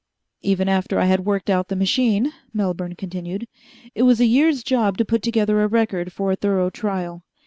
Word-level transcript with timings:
"Even 0.41 0.67
after 0.67 0.97
I 0.97 1.05
had 1.05 1.27
worked 1.27 1.47
out 1.47 1.67
the 1.67 1.75
machine," 1.75 2.33
Melbourne 2.55 2.95
continued, 2.95 3.47
"it 3.93 4.01
was 4.01 4.19
a 4.19 4.25
year's 4.25 4.63
job 4.63 4.97
to 4.97 5.05
put 5.05 5.21
together 5.21 5.61
a 5.61 5.67
record 5.67 6.11
for 6.11 6.31
a 6.31 6.35
thorough 6.35 6.71
trial. 6.71 7.23